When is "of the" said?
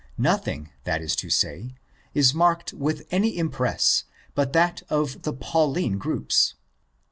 4.89-5.31